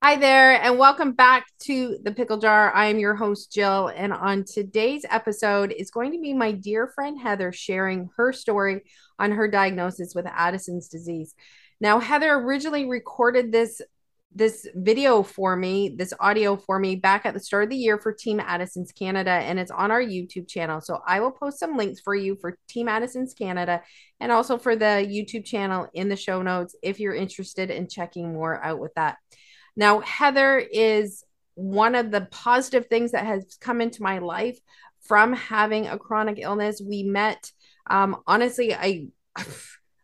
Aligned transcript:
Hi 0.00 0.14
there, 0.14 0.52
and 0.62 0.78
welcome 0.78 1.10
back 1.10 1.48
to 1.62 1.98
the 2.04 2.12
Pickle 2.12 2.38
Jar. 2.38 2.72
I 2.72 2.86
am 2.86 3.00
your 3.00 3.16
host, 3.16 3.52
Jill, 3.52 3.88
and 3.88 4.12
on 4.12 4.44
today's 4.44 5.04
episode 5.10 5.74
is 5.76 5.90
going 5.90 6.12
to 6.12 6.20
be 6.20 6.32
my 6.32 6.52
dear 6.52 6.86
friend 6.94 7.20
Heather 7.20 7.50
sharing 7.50 8.08
her 8.16 8.32
story 8.32 8.82
on 9.18 9.32
her 9.32 9.48
diagnosis 9.48 10.14
with 10.14 10.24
Addison's 10.24 10.86
disease. 10.86 11.34
Now, 11.80 11.98
Heather 11.98 12.32
originally 12.32 12.88
recorded 12.88 13.50
this 13.50 13.82
this 14.32 14.68
video 14.72 15.24
for 15.24 15.56
me, 15.56 15.88
this 15.88 16.12
audio 16.20 16.56
for 16.56 16.78
me 16.78 16.94
back 16.94 17.26
at 17.26 17.34
the 17.34 17.40
start 17.40 17.64
of 17.64 17.70
the 17.70 17.76
year 17.76 17.98
for 17.98 18.12
Team 18.12 18.38
Addison's 18.38 18.92
Canada, 18.92 19.32
and 19.32 19.58
it's 19.58 19.72
on 19.72 19.90
our 19.90 20.02
YouTube 20.02 20.48
channel. 20.48 20.80
So 20.80 21.00
I 21.08 21.18
will 21.18 21.32
post 21.32 21.58
some 21.58 21.76
links 21.76 22.00
for 22.00 22.14
you 22.14 22.36
for 22.40 22.56
Team 22.68 22.88
Addison's 22.88 23.34
Canada 23.34 23.82
and 24.20 24.30
also 24.30 24.58
for 24.58 24.76
the 24.76 25.04
YouTube 25.10 25.44
channel 25.44 25.88
in 25.92 26.08
the 26.08 26.14
show 26.14 26.40
notes 26.40 26.76
if 26.84 27.00
you're 27.00 27.16
interested 27.16 27.72
in 27.72 27.88
checking 27.88 28.32
more 28.32 28.62
out 28.62 28.78
with 28.78 28.94
that. 28.94 29.16
Now, 29.78 30.00
Heather 30.00 30.58
is 30.58 31.22
one 31.54 31.94
of 31.94 32.10
the 32.10 32.22
positive 32.32 32.86
things 32.86 33.12
that 33.12 33.24
has 33.24 33.56
come 33.60 33.80
into 33.80 34.02
my 34.02 34.18
life 34.18 34.58
from 35.02 35.32
having 35.32 35.86
a 35.86 35.96
chronic 35.96 36.38
illness. 36.40 36.82
We 36.84 37.04
met, 37.04 37.50
um, 37.88 38.16
honestly, 38.26 38.74
I. 38.74 39.06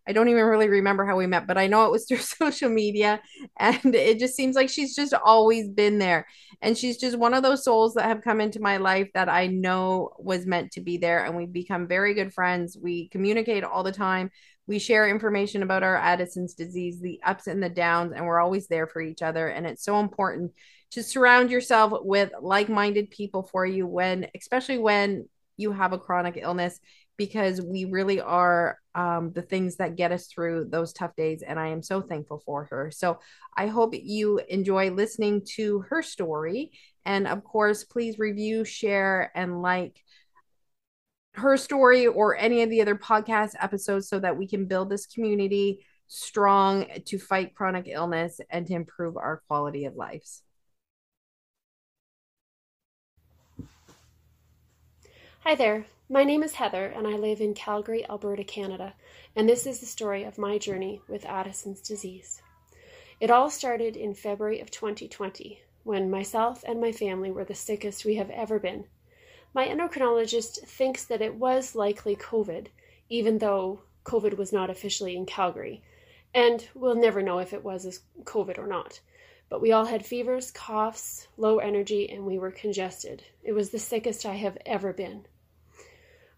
I 0.06 0.12
don't 0.12 0.28
even 0.28 0.44
really 0.44 0.68
remember 0.68 1.06
how 1.06 1.16
we 1.16 1.26
met, 1.26 1.46
but 1.46 1.56
I 1.56 1.66
know 1.66 1.86
it 1.86 1.90
was 1.90 2.04
through 2.08 2.18
social 2.18 2.68
media. 2.68 3.22
And 3.58 3.94
it 3.94 4.18
just 4.18 4.36
seems 4.36 4.54
like 4.54 4.68
she's 4.68 4.94
just 4.94 5.14
always 5.14 5.70
been 5.70 5.98
there. 5.98 6.26
And 6.60 6.76
she's 6.76 6.98
just 6.98 7.16
one 7.16 7.32
of 7.32 7.42
those 7.42 7.64
souls 7.64 7.94
that 7.94 8.04
have 8.04 8.20
come 8.20 8.38
into 8.38 8.60
my 8.60 8.76
life 8.76 9.08
that 9.14 9.30
I 9.30 9.46
know 9.46 10.10
was 10.18 10.44
meant 10.44 10.72
to 10.72 10.82
be 10.82 10.98
there. 10.98 11.24
And 11.24 11.34
we've 11.34 11.50
become 11.50 11.88
very 11.88 12.12
good 12.12 12.34
friends. 12.34 12.76
We 12.78 13.08
communicate 13.08 13.64
all 13.64 13.82
the 13.82 13.92
time. 13.92 14.30
We 14.66 14.78
share 14.78 15.08
information 15.08 15.62
about 15.62 15.82
our 15.82 15.96
Addison's 15.96 16.54
disease, 16.54 17.00
the 17.00 17.20
ups 17.24 17.46
and 17.46 17.62
the 17.62 17.68
downs, 17.68 18.12
and 18.14 18.24
we're 18.24 18.40
always 18.40 18.66
there 18.66 18.86
for 18.86 19.02
each 19.02 19.22
other. 19.22 19.48
And 19.48 19.66
it's 19.66 19.84
so 19.84 20.00
important 20.00 20.52
to 20.92 21.02
surround 21.02 21.50
yourself 21.50 21.92
with 22.02 22.30
like 22.40 22.68
minded 22.68 23.10
people 23.10 23.42
for 23.42 23.66
you 23.66 23.86
when, 23.86 24.28
especially 24.34 24.78
when 24.78 25.28
you 25.56 25.72
have 25.72 25.92
a 25.92 25.98
chronic 25.98 26.38
illness, 26.40 26.80
because 27.16 27.60
we 27.60 27.84
really 27.84 28.20
are 28.20 28.78
um, 28.94 29.32
the 29.32 29.42
things 29.42 29.76
that 29.76 29.96
get 29.96 30.12
us 30.12 30.26
through 30.26 30.66
those 30.70 30.92
tough 30.92 31.14
days. 31.16 31.42
And 31.42 31.58
I 31.58 31.68
am 31.68 31.82
so 31.82 32.00
thankful 32.00 32.42
for 32.44 32.64
her. 32.66 32.90
So 32.90 33.18
I 33.56 33.66
hope 33.66 33.94
you 33.94 34.40
enjoy 34.48 34.90
listening 34.90 35.42
to 35.56 35.80
her 35.90 36.02
story. 36.02 36.72
And 37.04 37.26
of 37.26 37.44
course, 37.44 37.84
please 37.84 38.18
review, 38.18 38.64
share, 38.64 39.30
and 39.34 39.62
like 39.62 40.00
her 41.34 41.56
story 41.56 42.06
or 42.06 42.36
any 42.36 42.62
of 42.62 42.70
the 42.70 42.80
other 42.80 42.94
podcast 42.94 43.54
episodes 43.60 44.08
so 44.08 44.20
that 44.20 44.36
we 44.36 44.46
can 44.46 44.66
build 44.66 44.88
this 44.88 45.06
community 45.06 45.84
strong 46.06 46.86
to 47.06 47.18
fight 47.18 47.54
chronic 47.54 47.86
illness 47.88 48.40
and 48.50 48.66
to 48.66 48.74
improve 48.74 49.16
our 49.16 49.42
quality 49.48 49.84
of 49.84 49.96
lives. 49.96 50.42
Hi 55.40 55.54
there. 55.54 55.86
My 56.08 56.22
name 56.22 56.42
is 56.42 56.54
Heather 56.54 56.86
and 56.86 57.06
I 57.06 57.16
live 57.16 57.40
in 57.40 57.54
Calgary, 57.54 58.08
Alberta, 58.08 58.44
Canada, 58.44 58.94
and 59.34 59.48
this 59.48 59.66
is 59.66 59.80
the 59.80 59.86
story 59.86 60.22
of 60.22 60.38
my 60.38 60.56
journey 60.56 61.02
with 61.08 61.26
Addison's 61.26 61.80
disease. 61.80 62.40
It 63.20 63.30
all 63.30 63.50
started 63.50 63.96
in 63.96 64.14
February 64.14 64.60
of 64.60 64.70
2020 64.70 65.60
when 65.82 66.10
myself 66.10 66.62
and 66.66 66.80
my 66.80 66.92
family 66.92 67.30
were 67.30 67.44
the 67.44 67.54
sickest 67.54 68.04
we 68.04 68.14
have 68.14 68.30
ever 68.30 68.58
been 68.58 68.84
my 69.54 69.68
endocrinologist 69.68 70.66
thinks 70.66 71.04
that 71.04 71.22
it 71.22 71.36
was 71.36 71.76
likely 71.76 72.16
COVID, 72.16 72.66
even 73.08 73.38
though 73.38 73.82
COVID 74.04 74.36
was 74.36 74.52
not 74.52 74.68
officially 74.68 75.16
in 75.16 75.26
Calgary. 75.26 75.80
And 76.34 76.68
we'll 76.74 76.96
never 76.96 77.22
know 77.22 77.38
if 77.38 77.52
it 77.52 77.62
was 77.62 78.00
COVID 78.24 78.58
or 78.58 78.66
not. 78.66 79.00
But 79.48 79.60
we 79.60 79.70
all 79.70 79.84
had 79.84 80.04
fevers, 80.04 80.50
coughs, 80.50 81.28
low 81.36 81.58
energy, 81.58 82.10
and 82.10 82.26
we 82.26 82.36
were 82.36 82.50
congested. 82.50 83.22
It 83.44 83.52
was 83.52 83.70
the 83.70 83.78
sickest 83.78 84.26
I 84.26 84.34
have 84.34 84.58
ever 84.66 84.92
been. 84.92 85.26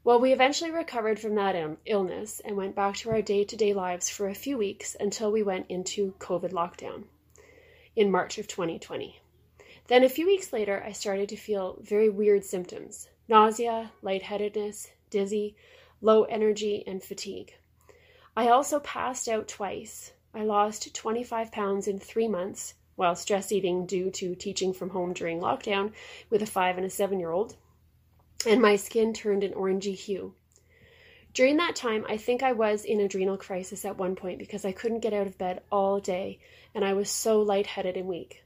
Well, 0.04 0.20
we 0.20 0.32
eventually 0.32 0.70
recovered 0.70 1.18
from 1.18 1.34
that 1.36 1.56
um, 1.56 1.78
illness 1.86 2.40
and 2.44 2.56
went 2.56 2.76
back 2.76 2.96
to 2.96 3.10
our 3.10 3.22
day 3.22 3.44
to 3.44 3.56
day 3.56 3.72
lives 3.72 4.10
for 4.10 4.28
a 4.28 4.34
few 4.34 4.58
weeks 4.58 4.94
until 5.00 5.32
we 5.32 5.42
went 5.42 5.66
into 5.70 6.14
COVID 6.18 6.52
lockdown 6.52 7.04
in 7.96 8.10
March 8.10 8.36
of 8.36 8.46
2020. 8.46 9.20
Then 9.88 10.04
a 10.04 10.08
few 10.08 10.26
weeks 10.26 10.52
later, 10.52 10.82
I 10.84 10.92
started 10.92 11.28
to 11.30 11.36
feel 11.36 11.78
very 11.80 12.08
weird 12.10 12.44
symptoms 12.44 13.08
nausea, 13.28 13.92
lightheadedness, 14.02 14.88
dizzy, 15.10 15.56
low 16.00 16.24
energy, 16.24 16.84
and 16.86 17.02
fatigue. 17.02 17.54
I 18.36 18.48
also 18.48 18.80
passed 18.80 19.28
out 19.28 19.48
twice. 19.48 20.12
I 20.34 20.44
lost 20.44 20.94
25 20.94 21.50
pounds 21.50 21.88
in 21.88 21.98
three 21.98 22.28
months 22.28 22.74
while 22.96 23.14
stress 23.14 23.52
eating 23.52 23.86
due 23.86 24.10
to 24.10 24.34
teaching 24.34 24.72
from 24.72 24.90
home 24.90 25.12
during 25.12 25.40
lockdown 25.40 25.92
with 26.30 26.42
a 26.42 26.46
five 26.46 26.76
and 26.76 26.86
a 26.86 26.90
seven 26.90 27.20
year 27.20 27.30
old, 27.30 27.56
and 28.46 28.60
my 28.60 28.76
skin 28.76 29.12
turned 29.12 29.44
an 29.44 29.52
orangey 29.52 29.94
hue. 29.94 30.34
During 31.32 31.58
that 31.58 31.76
time, 31.76 32.06
I 32.08 32.16
think 32.16 32.42
I 32.42 32.52
was 32.52 32.84
in 32.84 33.00
adrenal 33.00 33.36
crisis 33.36 33.84
at 33.84 33.98
one 33.98 34.16
point 34.16 34.38
because 34.38 34.64
I 34.64 34.72
couldn't 34.72 35.00
get 35.00 35.12
out 35.12 35.26
of 35.26 35.36
bed 35.36 35.62
all 35.70 36.00
day 36.00 36.38
and 36.74 36.82
I 36.82 36.94
was 36.94 37.10
so 37.10 37.42
lightheaded 37.42 37.96
and 37.98 38.08
weak. 38.08 38.42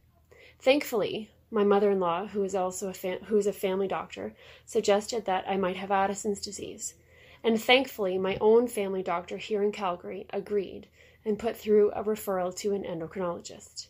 Thankfully, 0.59 1.31
my 1.51 1.65
mother-in-law, 1.65 2.29
who 2.29 2.45
is 2.45 2.55
also 2.55 2.91
a 2.91 3.25
who 3.25 3.37
is 3.37 3.47
a 3.47 3.53
family 3.53 3.89
doctor, 3.89 4.35
suggested 4.65 5.25
that 5.25 5.45
I 5.49 5.57
might 5.57 5.77
have 5.77 5.91
Addison's 5.91 6.41
disease. 6.41 6.95
And 7.43 7.61
thankfully, 7.61 8.19
my 8.19 8.37
own 8.41 8.69
family 8.69 9.03
doctor 9.03 9.37
here 9.37 9.63
in 9.63 9.73
Calgary 9.73 10.27
agreed 10.33 10.89
and 11.25 11.39
put 11.39 11.57
through 11.57 11.91
a 11.93 12.05
referral 12.05 12.55
to 12.57 12.73
an 12.73 12.85
endocrinologist. 12.85 13.89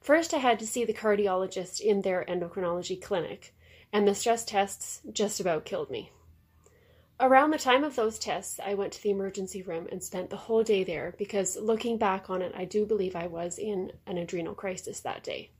First, 0.00 0.32
I 0.32 0.38
had 0.38 0.58
to 0.60 0.66
see 0.66 0.84
the 0.84 0.94
cardiologist 0.94 1.80
in 1.80 2.02
their 2.02 2.24
endocrinology 2.28 3.00
clinic, 3.00 3.54
and 3.92 4.06
the 4.06 4.14
stress 4.14 4.44
tests 4.44 5.00
just 5.12 5.40
about 5.40 5.64
killed 5.64 5.90
me. 5.90 6.12
Around 7.20 7.50
the 7.50 7.58
time 7.58 7.82
of 7.82 7.96
those 7.96 8.16
tests, 8.18 8.60
I 8.64 8.74
went 8.74 8.92
to 8.92 9.02
the 9.02 9.10
emergency 9.10 9.60
room 9.60 9.88
and 9.90 10.02
spent 10.02 10.30
the 10.30 10.36
whole 10.36 10.62
day 10.62 10.84
there 10.84 11.14
because 11.18 11.56
looking 11.56 11.98
back 11.98 12.30
on 12.30 12.42
it, 12.42 12.52
I 12.56 12.64
do 12.64 12.86
believe 12.86 13.16
I 13.16 13.26
was 13.26 13.58
in 13.58 13.92
an 14.06 14.18
adrenal 14.18 14.54
crisis 14.54 15.00
that 15.00 15.24
day. 15.24 15.50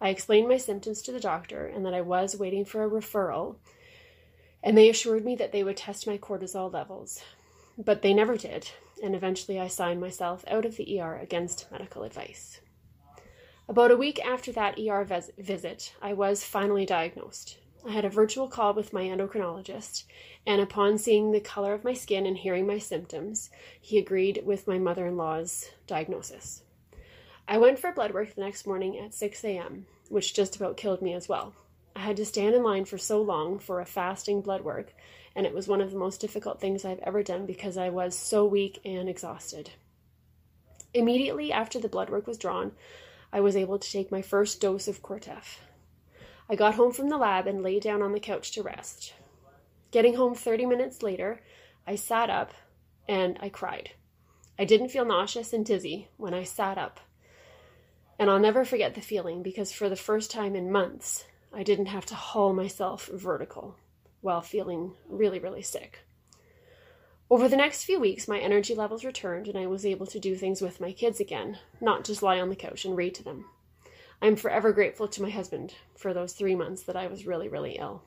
I 0.00 0.10
explained 0.10 0.48
my 0.48 0.58
symptoms 0.58 1.02
to 1.02 1.12
the 1.12 1.20
doctor 1.20 1.66
and 1.66 1.84
that 1.84 1.94
I 1.94 2.00
was 2.00 2.36
waiting 2.36 2.64
for 2.64 2.84
a 2.84 2.90
referral, 2.90 3.56
and 4.62 4.76
they 4.76 4.88
assured 4.88 5.24
me 5.24 5.34
that 5.36 5.52
they 5.52 5.64
would 5.64 5.76
test 5.76 6.06
my 6.06 6.18
cortisol 6.18 6.72
levels. 6.72 7.22
But 7.76 8.02
they 8.02 8.14
never 8.14 8.36
did, 8.36 8.70
and 9.02 9.14
eventually 9.14 9.58
I 9.58 9.68
signed 9.68 10.00
myself 10.00 10.44
out 10.48 10.64
of 10.64 10.76
the 10.76 11.00
ER 11.00 11.16
against 11.16 11.70
medical 11.70 12.02
advice. 12.02 12.60
About 13.68 13.90
a 13.90 13.96
week 13.96 14.24
after 14.24 14.50
that 14.52 14.78
ER 14.78 15.04
vis- 15.04 15.30
visit, 15.36 15.94
I 16.00 16.12
was 16.12 16.44
finally 16.44 16.86
diagnosed. 16.86 17.58
I 17.86 17.92
had 17.92 18.04
a 18.04 18.10
virtual 18.10 18.48
call 18.48 18.74
with 18.74 18.92
my 18.92 19.02
endocrinologist, 19.02 20.04
and 20.46 20.60
upon 20.60 20.98
seeing 20.98 21.30
the 21.30 21.40
color 21.40 21.74
of 21.74 21.84
my 21.84 21.92
skin 21.92 22.26
and 22.26 22.36
hearing 22.36 22.66
my 22.66 22.78
symptoms, 22.78 23.50
he 23.80 23.98
agreed 23.98 24.42
with 24.44 24.66
my 24.66 24.78
mother 24.78 25.06
in 25.06 25.16
law's 25.16 25.70
diagnosis. 25.86 26.62
I 27.50 27.56
went 27.56 27.78
for 27.78 27.90
blood 27.92 28.12
work 28.12 28.34
the 28.34 28.42
next 28.42 28.66
morning 28.66 28.98
at 28.98 29.14
6 29.14 29.42
a.m., 29.42 29.86
which 30.10 30.34
just 30.34 30.56
about 30.56 30.76
killed 30.76 31.00
me 31.00 31.14
as 31.14 31.30
well. 31.30 31.54
I 31.96 32.00
had 32.00 32.18
to 32.18 32.26
stand 32.26 32.54
in 32.54 32.62
line 32.62 32.84
for 32.84 32.98
so 32.98 33.22
long 33.22 33.58
for 33.58 33.80
a 33.80 33.86
fasting 33.86 34.42
blood 34.42 34.60
work, 34.60 34.92
and 35.34 35.46
it 35.46 35.54
was 35.54 35.66
one 35.66 35.80
of 35.80 35.90
the 35.90 35.96
most 35.96 36.20
difficult 36.20 36.60
things 36.60 36.84
I've 36.84 36.98
ever 36.98 37.22
done 37.22 37.46
because 37.46 37.78
I 37.78 37.88
was 37.88 38.14
so 38.14 38.44
weak 38.44 38.80
and 38.84 39.08
exhausted. 39.08 39.70
Immediately 40.92 41.50
after 41.50 41.78
the 41.78 41.88
blood 41.88 42.10
work 42.10 42.26
was 42.26 42.36
drawn, 42.36 42.72
I 43.32 43.40
was 43.40 43.56
able 43.56 43.78
to 43.78 43.90
take 43.90 44.12
my 44.12 44.20
first 44.20 44.60
dose 44.60 44.86
of 44.86 45.02
Cortef. 45.02 45.60
I 46.50 46.54
got 46.54 46.74
home 46.74 46.92
from 46.92 47.08
the 47.08 47.16
lab 47.16 47.46
and 47.46 47.62
lay 47.62 47.80
down 47.80 48.02
on 48.02 48.12
the 48.12 48.20
couch 48.20 48.52
to 48.52 48.62
rest. 48.62 49.14
Getting 49.90 50.16
home 50.16 50.34
30 50.34 50.66
minutes 50.66 51.02
later, 51.02 51.40
I 51.86 51.94
sat 51.94 52.28
up 52.28 52.52
and 53.08 53.38
I 53.40 53.48
cried. 53.48 53.92
I 54.58 54.66
didn't 54.66 54.90
feel 54.90 55.06
nauseous 55.06 55.54
and 55.54 55.64
dizzy 55.64 56.08
when 56.18 56.34
I 56.34 56.44
sat 56.44 56.76
up. 56.76 57.00
And 58.18 58.28
I'll 58.28 58.40
never 58.40 58.64
forget 58.64 58.94
the 58.94 59.00
feeling 59.00 59.42
because 59.42 59.72
for 59.72 59.88
the 59.88 59.96
first 59.96 60.30
time 60.30 60.56
in 60.56 60.72
months, 60.72 61.24
I 61.52 61.62
didn't 61.62 61.86
have 61.86 62.06
to 62.06 62.14
haul 62.14 62.52
myself 62.52 63.06
vertical 63.12 63.76
while 64.20 64.40
feeling 64.40 64.94
really, 65.08 65.38
really 65.38 65.62
sick. 65.62 66.00
Over 67.30 67.48
the 67.48 67.56
next 67.56 67.84
few 67.84 68.00
weeks, 68.00 68.26
my 68.26 68.38
energy 68.38 68.74
levels 68.74 69.04
returned 69.04 69.48
and 69.48 69.58
I 69.58 69.66
was 69.66 69.86
able 69.86 70.06
to 70.06 70.18
do 70.18 70.34
things 70.34 70.60
with 70.60 70.80
my 70.80 70.92
kids 70.92 71.20
again, 71.20 71.58
not 71.80 72.04
just 72.04 72.22
lie 72.22 72.40
on 72.40 72.48
the 72.48 72.56
couch 72.56 72.84
and 72.84 72.96
read 72.96 73.14
to 73.16 73.22
them. 73.22 73.44
I'm 74.20 74.34
forever 74.34 74.72
grateful 74.72 75.06
to 75.08 75.22
my 75.22 75.30
husband 75.30 75.74
for 75.96 76.12
those 76.12 76.32
three 76.32 76.56
months 76.56 76.82
that 76.84 76.96
I 76.96 77.06
was 77.06 77.26
really, 77.26 77.48
really 77.48 77.76
ill. 77.78 78.02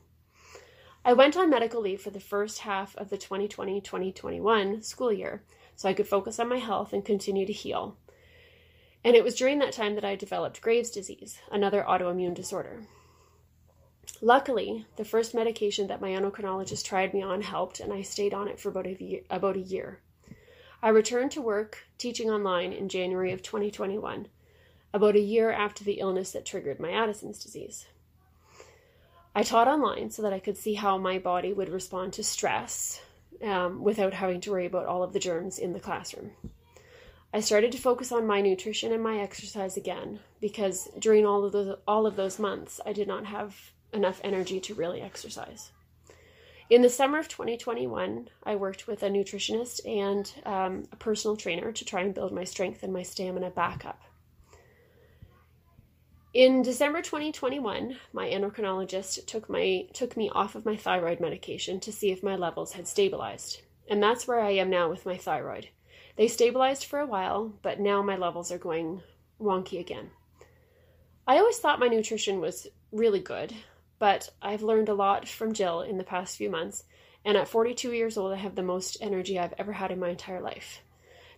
I 1.06 1.14
went 1.14 1.38
on 1.38 1.50
medical 1.50 1.82
leave 1.82 2.02
for 2.02 2.10
the 2.10 2.20
first 2.20 2.60
half 2.60 2.96
of 2.98 3.10
the 3.10 3.18
2020 3.18 3.80
2021 3.80 4.84
school 4.84 5.14
year 5.14 5.44
so 5.76 5.88
I 5.88 5.94
could 5.94 6.08
focus 6.08 6.40
on 6.40 6.50
my 6.50 6.58
health 6.58 6.92
and 6.92 7.06
continue 7.06 7.46
to 7.46 7.54
heal. 7.54 7.98
And 9.04 9.16
it 9.16 9.24
was 9.24 9.36
during 9.36 9.60
that 9.60 9.74
time 9.74 9.96
that 9.96 10.06
I 10.06 10.16
developed 10.16 10.62
Graves' 10.62 10.92
disease, 10.92 11.40
another 11.52 11.84
autoimmune 11.88 12.36
disorder. 12.36 12.82
Luckily, 14.22 14.86
the 14.98 15.06
first 15.06 15.34
medication 15.34 15.88
that 15.88 16.02
my 16.02 16.10
endocrinologist 16.10 16.86
tried 16.86 17.14
me 17.14 17.24
on 17.24 17.42
helped, 17.42 17.80
and 17.80 17.92
I 17.92 18.04
stayed 18.04 18.34
on 18.34 18.48
it 18.48 18.60
for 18.60 18.70
about 18.70 18.86
a 18.86 19.02
year. 19.04 19.22
About 19.30 19.56
a 19.56 19.60
year. 19.60 20.00
I 20.84 20.90
returned 20.90 21.32
to 21.32 21.42
work 21.42 21.86
teaching 21.98 22.30
online 22.30 22.74
in 22.74 22.90
January 22.90 23.32
of 23.32 23.42
2021. 23.42 24.28
about 24.94 25.16
a 25.16 25.20
year 25.22 25.52
after 25.52 25.84
the 25.86 26.00
illness 26.00 26.32
that 26.32 26.46
triggered 26.46 26.80
my 26.80 26.92
Addison's 26.92 27.42
disease. 27.42 27.88
I 29.34 29.44
taught 29.44 29.70
online 29.70 30.10
so 30.10 30.22
that 30.24 30.34
I 30.34 30.40
could 30.40 30.58
see 30.58 30.74
how 30.74 30.98
my 30.98 31.18
body 31.18 31.54
would 31.54 31.70
respond 31.70 32.12
to 32.14 32.24
stress 32.24 33.02
um, 33.42 33.82
without 33.82 34.14
having 34.14 34.42
to 34.42 34.52
worry 34.52 34.66
about 34.66 34.88
all 34.88 35.04
of 35.04 35.14
the 35.14 35.20
germs 35.20 35.58
in 35.58 35.72
the 35.72 35.80
classroom. 35.80 36.32
I 37.34 37.40
started 37.40 37.72
to 37.72 37.78
focus 37.78 38.12
on 38.12 38.28
my 38.28 38.42
nutrition 38.42 38.92
and 38.92 39.02
my 39.02 39.20
exercise 39.20 39.78
again 39.78 40.20
because 40.42 40.90
during 41.00 41.26
all 41.26 41.46
of 41.46 41.54
those 41.54 41.78
all 41.88 42.06
of 42.06 42.18
those 42.18 42.40
months 42.40 42.82
I 42.86 42.92
did 42.92 43.08
not 43.08 43.26
have 43.26 43.72
enough 43.94 44.20
energy 44.24 44.60
to 44.60 44.74
really 44.74 45.02
exercise. 45.02 45.72
In 46.70 46.82
the 46.82 46.90
summer 46.90 47.20
of 47.20 47.28
2021, 47.28 48.30
I 48.44 48.56
worked 48.56 48.88
with 48.88 49.04
a 49.04 49.10
nutritionist 49.10 49.86
and 49.86 50.34
um, 50.46 50.86
a 50.92 50.96
personal 50.96 51.36
trainer 51.36 51.72
to 51.72 51.86
try 51.86 52.02
and 52.02 52.14
build 52.14 52.32
my 52.32 52.46
strength 52.46 52.84
and 52.84 52.94
my 52.94 53.04
stamina 53.04 53.50
back 53.50 53.86
up. 53.86 54.02
In 56.34 56.62
December 56.62 57.02
2021, 57.02 57.98
my 58.14 58.30
endocrinologist 58.30 59.26
took 59.26 59.50
my 59.50 59.88
took 59.94 60.16
me 60.16 60.30
off 60.30 60.56
of 60.56 60.66
my 60.66 60.78
thyroid 60.78 61.20
medication 61.20 61.82
to 61.82 61.92
see 61.92 62.12
if 62.12 62.24
my 62.24 62.38
levels 62.38 62.72
had 62.74 62.88
stabilized. 62.88 63.62
And 63.90 64.02
that's 64.02 64.26
where 64.26 64.40
I 64.40 64.52
am 64.52 64.70
now 64.70 64.90
with 64.90 65.06
my 65.06 65.18
thyroid. 65.18 65.68
They 66.22 66.28
stabilized 66.28 66.86
for 66.86 67.00
a 67.00 67.06
while, 67.08 67.52
but 67.64 67.80
now 67.80 68.04
my 68.04 68.16
levels 68.16 68.52
are 68.52 68.60
going 68.60 69.02
wonky 69.42 69.80
again. 69.80 70.12
I 71.26 71.40
always 71.40 71.58
thought 71.58 71.80
my 71.80 71.88
nutrition 71.88 72.40
was 72.40 72.68
really 72.92 73.20
good, 73.20 73.56
but 73.98 74.30
I've 74.40 74.62
learned 74.62 74.88
a 74.88 74.94
lot 74.94 75.28
from 75.28 75.52
Jill 75.52 75.82
in 75.82 75.98
the 75.98 76.04
past 76.04 76.38
few 76.38 76.48
months, 76.48 76.84
and 77.26 77.38
at 77.38 77.48
42 77.48 77.92
years 77.94 78.18
old, 78.18 78.34
I 78.34 78.36
have 78.36 78.54
the 78.54 78.62
most 78.62 78.98
energy 79.02 79.40
I've 79.40 79.56
ever 79.58 79.74
had 79.74 79.90
in 79.90 79.98
my 79.98 80.10
entire 80.10 80.42
life. 80.42 80.84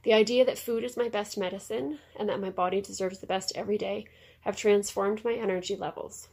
The 0.04 0.12
idea 0.12 0.44
that 0.44 0.60
food 0.60 0.84
is 0.84 0.98
my 0.98 1.08
best 1.08 1.38
medicine 1.38 2.00
and 2.20 2.28
that 2.28 2.42
my 2.42 2.50
body 2.50 2.82
deserves 2.82 3.20
the 3.20 3.26
best 3.26 3.54
every 3.56 3.78
day 3.78 4.08
have 4.42 4.58
transformed 4.58 5.24
my 5.24 5.32
energy 5.32 5.78
levels. 5.78 6.28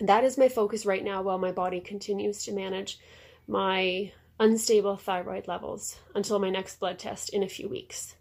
That 0.00 0.24
is 0.24 0.38
my 0.38 0.48
focus 0.48 0.86
right 0.86 1.04
now 1.04 1.20
while 1.20 1.36
my 1.36 1.52
body 1.52 1.80
continues 1.80 2.42
to 2.44 2.52
manage 2.52 2.98
my 3.46 4.12
unstable 4.40 4.96
thyroid 4.96 5.46
levels 5.46 5.98
until 6.14 6.38
my 6.38 6.48
next 6.48 6.80
blood 6.80 6.98
test 6.98 7.28
in 7.28 7.42
a 7.42 7.48
few 7.48 7.68
weeks. 7.68 8.16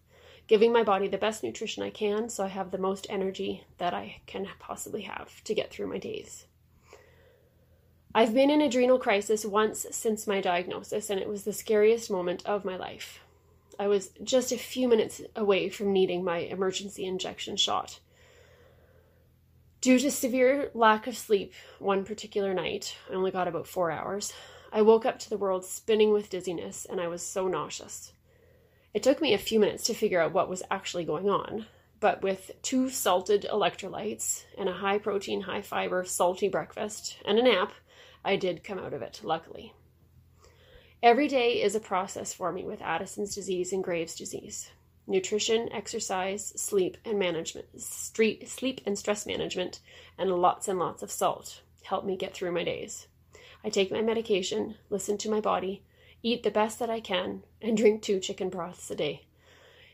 Giving 0.48 0.74
my 0.74 0.83
body 0.83 1.07
the 1.07 1.18
best 1.18 1.44
nutrition 1.44 1.81
I 1.81 1.89
can 1.89 2.30
so 2.30 2.44
I 2.44 2.50
have 2.50 2.71
the 2.71 2.77
most 2.77 3.07
energy 3.10 3.63
that 3.77 3.94
I 3.94 4.21
can 4.27 4.48
possibly 4.60 5.04
have 5.04 5.44
to 5.45 5.56
get 5.56 5.71
through 5.71 5.88
my 5.88 5.98
days. 5.98 6.45
I've 8.13 8.33
been 8.33 8.50
in 8.50 8.62
adrenal 8.62 9.00
crisis 9.00 9.45
once 9.45 9.86
since 9.92 10.27
my 10.27 10.42
diagnosis, 10.42 11.10
and 11.10 11.19
it 11.21 11.30
was 11.30 11.44
the 11.44 11.54
scariest 11.54 12.12
moment 12.12 12.44
of 12.45 12.66
my 12.66 12.75
life. 12.75 13.19
I 13.80 13.88
was 13.88 14.10
just 14.24 14.51
a 14.51 14.57
few 14.57 14.89
minutes 14.89 15.21
away 15.36 15.69
from 15.69 15.94
needing 15.94 16.24
my 16.24 16.39
emergency 16.39 17.06
injection 17.06 17.56
shot. 17.56 18.00
Due 19.80 20.00
to 20.00 20.12
severe 20.12 20.71
lack 20.74 21.07
of 21.07 21.16
sleep 21.16 21.54
one 21.77 22.04
particular 22.04 22.54
night, 22.54 22.98
I 23.10 23.13
only 23.13 23.31
got 23.31 23.48
about 23.48 23.68
four 23.68 23.92
hours, 23.92 24.33
I 24.71 24.81
woke 24.81 25.06
up 25.06 25.19
to 25.19 25.30
the 25.30 25.38
world 25.38 25.66
spinning 25.66 26.12
with 26.12 26.30
dizziness 26.30 26.86
and 26.86 27.01
I 27.01 27.07
was 27.07 27.24
so 27.24 27.48
nauseous. 27.48 28.13
It 28.94 29.04
took 29.04 29.21
me 29.21 29.33
a 29.33 29.39
few 29.39 29.60
minutes 29.60 29.83
to 29.86 29.94
figure 29.94 30.21
out 30.21 30.33
what 30.33 30.50
was 30.50 30.63
actually 30.69 31.06
going 31.06 31.30
on, 31.30 31.66
but 32.00 32.21
with 32.21 32.51
two 32.62 32.89
salted 32.89 33.48
electrolytes 33.51 34.44
and 34.57 34.69
a 34.69 34.74
high 34.74 34.98
protein, 34.98 35.42
high 35.42 35.62
fiber, 35.62 36.04
salty 36.06 36.48
breakfast 36.48 37.18
and 37.25 37.38
a 37.38 37.44
nap, 37.44 37.74
I 38.24 38.36
did 38.36 38.63
come 38.63 38.80
out 38.80 38.94
of 38.94 39.01
it, 39.01 39.21
luckily. 39.24 39.74
Every 41.01 41.27
day 41.27 41.62
is 41.62 41.75
a 41.75 41.80
process 41.80 42.33
for 42.33 42.51
me 42.51 42.63
with 42.63 42.81
Addison's 42.81 43.33
disease 43.33 43.71
and 43.74 43.83
Graves' 43.83 44.16
disease 44.16 44.71
nutrition, 45.07 45.68
exercise, 45.74 46.54
sleep, 46.56 46.95
and 47.04 47.18
management, 47.18 47.81
street, 47.81 48.48
sleep 48.48 48.80
and 48.86 48.98
stress 48.98 49.25
management, 49.25 49.80
and 50.19 50.30
lots 50.30 50.68
and 50.68 50.77
lots 50.77 51.01
of 51.01 51.10
salt 51.10 51.62
help 51.83 52.06
me 52.06 52.16
get 52.16 52.36
through 52.36 52.51
my 52.51 52.63
days. 52.63 53.07
I 53.63 53.69
take 53.69 53.91
my 53.91 54.01
medication, 54.01 54.75
listen 54.89 55.17
to 55.19 55.29
my 55.29 55.41
body, 55.41 55.83
eat 56.23 56.44
the 56.44 56.51
best 56.51 56.79
that 56.79 56.89
I 56.89 57.00
can, 57.00 57.44
and 57.61 57.75
drink 57.75 58.01
two 58.01 58.19
chicken 58.19 58.50
broths 58.50 58.89
a 58.89 58.95
day. 58.95 59.25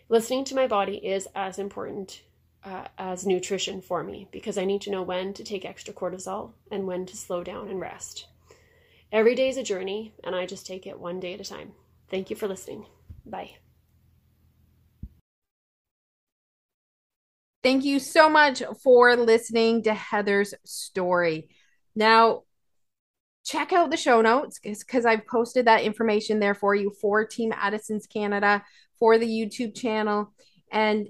Listening 0.07 0.43
to 0.45 0.55
my 0.55 0.67
body 0.67 0.97
is 0.97 1.27
as 1.35 1.57
important 1.57 2.21
uh, 2.63 2.87
as 2.97 3.25
nutrition 3.25 3.81
for 3.81 4.03
me 4.03 4.27
because 4.31 4.57
I 4.57 4.65
need 4.65 4.81
to 4.81 4.91
know 4.91 5.03
when 5.03 5.33
to 5.33 5.43
take 5.43 5.65
extra 5.65 5.93
cortisol 5.93 6.51
and 6.71 6.87
when 6.87 7.05
to 7.05 7.17
slow 7.17 7.43
down 7.43 7.69
and 7.69 7.79
rest. 7.79 8.27
Every 9.11 9.35
day 9.35 9.49
is 9.49 9.57
a 9.57 9.63
journey, 9.63 10.13
and 10.23 10.35
I 10.35 10.45
just 10.45 10.65
take 10.65 10.87
it 10.87 10.99
one 10.99 11.19
day 11.19 11.35
at 11.35 11.41
a 11.41 11.45
time. 11.45 11.73
Thank 12.09 12.29
you 12.29 12.35
for 12.35 12.47
listening. 12.47 12.85
Bye. 13.25 13.51
Thank 17.63 17.83
you 17.83 17.99
so 17.99 18.29
much 18.29 18.61
for 18.83 19.15
listening 19.15 19.83
to 19.83 19.93
Heather's 19.93 20.53
story. 20.65 21.49
Now, 21.95 22.43
check 23.45 23.71
out 23.71 23.91
the 23.91 23.97
show 23.97 24.21
notes 24.21 24.59
because 24.59 25.05
I've 25.05 25.25
posted 25.27 25.65
that 25.65 25.83
information 25.83 26.39
there 26.39 26.55
for 26.55 26.75
you 26.75 26.91
for 26.99 27.25
Team 27.25 27.53
Addison's 27.55 28.07
Canada, 28.07 28.63
for 28.97 29.17
the 29.17 29.27
YouTube 29.27 29.75
channel. 29.75 30.33
And 30.71 31.07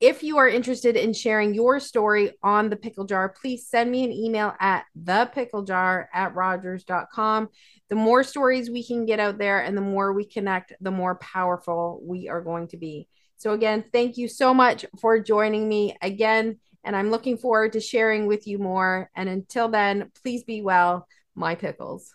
if 0.00 0.22
you 0.22 0.38
are 0.38 0.48
interested 0.48 0.96
in 0.96 1.12
sharing 1.12 1.54
your 1.54 1.80
story 1.80 2.32
on 2.42 2.68
the 2.68 2.76
pickle 2.76 3.04
jar, 3.04 3.28
please 3.28 3.66
send 3.68 3.90
me 3.90 4.04
an 4.04 4.12
email 4.12 4.54
at 4.60 4.84
thepicklejar 5.00 6.06
at 6.12 6.34
rogers.com. 6.34 7.48
The 7.88 7.96
more 7.96 8.22
stories 8.22 8.70
we 8.70 8.86
can 8.86 9.06
get 9.06 9.18
out 9.18 9.38
there 9.38 9.60
and 9.60 9.76
the 9.76 9.82
more 9.82 10.12
we 10.12 10.24
connect, 10.24 10.72
the 10.80 10.90
more 10.90 11.16
powerful 11.16 12.00
we 12.04 12.28
are 12.28 12.40
going 12.40 12.68
to 12.68 12.76
be. 12.76 13.08
So, 13.38 13.52
again, 13.52 13.84
thank 13.92 14.16
you 14.16 14.28
so 14.28 14.52
much 14.52 14.84
for 15.00 15.20
joining 15.20 15.68
me 15.68 15.96
again. 16.02 16.58
And 16.84 16.94
I'm 16.94 17.10
looking 17.10 17.36
forward 17.36 17.72
to 17.72 17.80
sharing 17.80 18.26
with 18.26 18.46
you 18.46 18.58
more. 18.58 19.10
And 19.16 19.28
until 19.28 19.68
then, 19.68 20.10
please 20.22 20.44
be 20.44 20.62
well, 20.62 21.06
my 21.38 21.54
pickles. 21.54 22.14